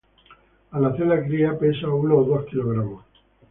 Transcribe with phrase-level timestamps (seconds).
[0.71, 3.05] Al nacer la cría pesa unos dos kilogramos.